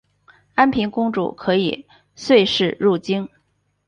[0.55, 3.29] 安平公主可以岁时入京。